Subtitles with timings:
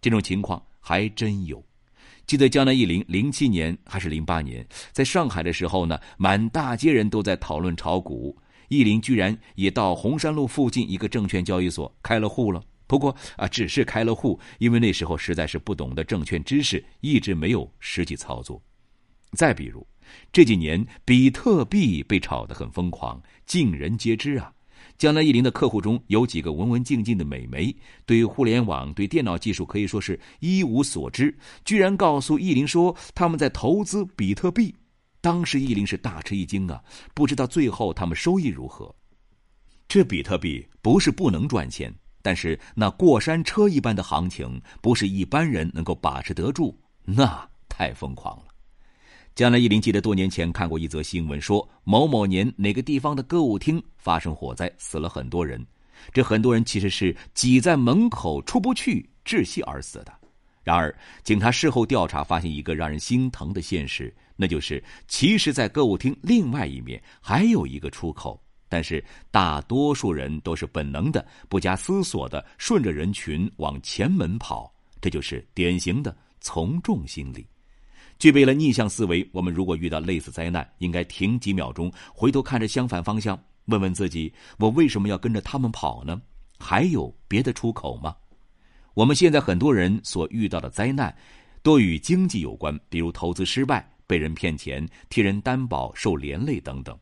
[0.00, 1.62] 这种情况还真有。
[2.26, 8.36] 记得江南忆林零七年还是零八年，在上海的时候呢，满大街人都在讨论炒股，
[8.68, 12.62] 忆林居然也到红山路附近一个证券交易所开了户了。
[12.86, 18.62] 不过啊，只是开了户，因为那时候实在是不懂得证券知识，一直没有实际操作。
[19.32, 19.86] 再比如，
[20.32, 24.52] 这几年比特币被炒得很疯狂，尽人皆知啊。
[24.98, 27.74] 江南忆林的客户中有几个文文静静的美眉，
[28.06, 34.74] 对互联网、对电脑技术可以说是一无所知，居然告诉忆林说他们在投资比特币。
[35.20, 38.94] 当时忆林是大吃一惊啊，不知道最后他们收益如何。
[39.86, 48.44] 这比特币不是不能赚钱，但是那过山车一般的行情，不是一般人能够把持得住，那太疯狂了。
[49.34, 55.64] 江南忆林记得多年前看过一则新闻，说某某年哪个地方的歌舞厅发生火灾，死了很多人。
[56.12, 60.12] 这很多人其实是挤在门口出不去，窒息而死的。
[60.62, 68.38] 然而，警察事后调查发现一个让人心疼的现实，那就是其实，在歌舞厅另外一面还有一个出口，
[68.68, 77.46] 但是大多数人都是本能的、不加思索的顺着人群往前门跑，这就是典型的从众心理。
[78.20, 86.20] 具备了逆向思维，我们如果遇到类似灾难，应该停几秒钟，回头看着相反方向，问问自己：我为什么要跟着他们跑呢？
[86.58, 88.14] 还有别的出口吗？
[88.92, 91.16] 我们现在很多人所遇到的灾难，
[91.62, 96.94] 多与经济有关，比如投资失败、被人骗钱、替人担保受连累等等。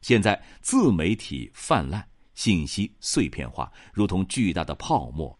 [0.00, 5.38] 现在自媒体泛滥，信息碎片化，如同巨大的泡沫。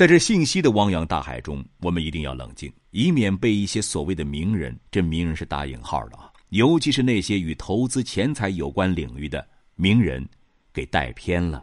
[0.00, 10.26] 在这信息的汪洋大海中，我们一定要冷静，以免被一些所谓的名人（这名人是打引号的啊），尤其是那些与投资钱财有关领域的名人，
[10.72, 11.62] 给带偏了。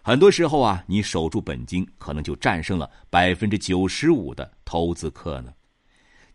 [0.00, 5.52] 很多时候啊，你守住本金，可能就战胜了百分之九十五的投资客呢。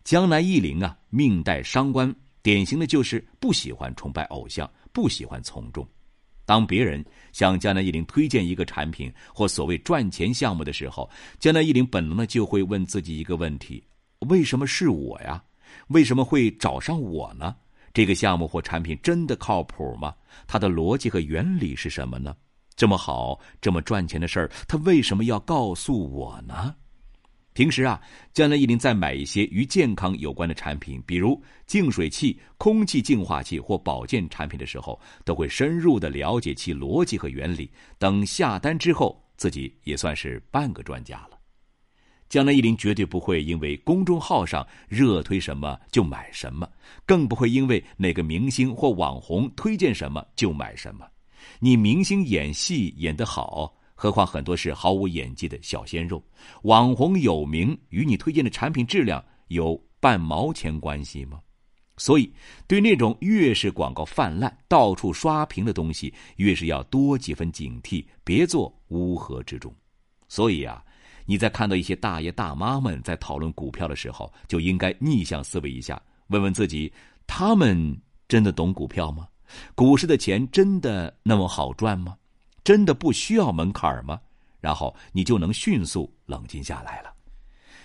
[0.04, 5.88] 江南忆林啊，命带伤官，典型的就是不喜欢崇拜偶像，不喜欢从众。
[6.46, 13.84] 当别人向江南忆林推荐一个产品或所谓赚钱项目的时候，江南忆林本能的就会问自己一个问题：
[14.28, 15.42] 为什么是我呀？
[15.88, 17.54] 为什么会找上我呢？
[17.92, 20.14] 这个项目或产品真的靠谱吗？
[20.46, 22.34] 它的逻辑和原理是什么呢？
[22.76, 26.74] 这么好、这么赚钱的事儿，他为什么要告诉我呢？
[27.56, 27.98] 平时啊，
[28.34, 37.70] 江南一林在买一些与健康有关的产品，比如净水器、空气净化器或保健产品的时候，都会深入的了解其逻辑和原理。
[37.96, 41.38] 等下单之后，自己也算是半个专家了。
[42.28, 46.68] 江南一林绝对不会因为公众号上热推什么就买什么，
[47.06, 51.06] 更不会因为哪个明星或网红推荐什么就买什么。
[51.58, 53.74] 你明星演戏演得好。
[53.96, 56.22] 何况很多是毫无演技的小鲜肉，
[56.62, 61.40] 网红有名与你推荐的产品质量有半毛钱关系吗？
[61.96, 62.30] 所以，
[62.66, 69.74] 对那种越是广告泛滥、到处刷屏的东西，越是要多几分警惕，别做乌合之众。
[70.28, 70.84] 所以啊，
[71.24, 76.92] 你在看到一些大爷大妈们在讨论股票的时候，就应该逆向思维一下，问问自己：
[77.26, 77.98] 他们
[78.28, 79.26] 真的懂股票吗？
[79.74, 82.14] 股市的钱真的那么好赚吗？
[82.66, 84.20] 真的不需要门槛吗？
[84.60, 87.14] 然后你就能迅速冷静下来了。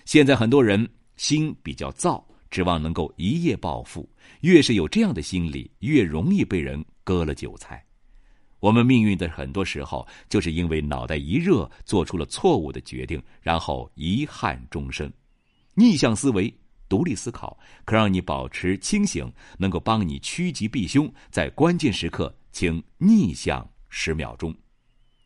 [0.05, 4.09] 现在很多人心比较躁，指望能够一夜暴富。
[4.39, 7.85] 越是有这样的心理，越容易被人割了韭菜。
[8.59, 15.13] 我们命运的很多时候，就是因为脑袋一热，做出了错误的决定，然后遗憾终生。
[15.75, 16.51] 逆向思维、
[16.89, 17.55] 独立思考，
[17.85, 21.07] 可让你保持清醒，能够帮你趋吉避凶。
[21.29, 24.51] 在关键时刻，请逆向十秒钟。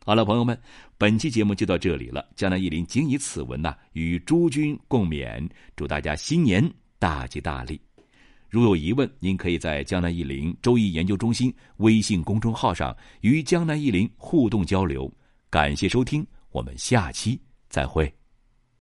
[0.08, 0.56] 好了，朋友们，
[1.00, 2.24] 本期节目就到这里了。
[2.36, 6.64] 江南一林仅以此文呐与诸君共勉，祝大家新年
[7.00, 7.82] 大吉大利。
[8.48, 15.12] 如有疑问，您可以在江南一林周易研究中心微信公众号上与江南一林互动交流。
[15.50, 18.25] 感谢收听，我们下期再会。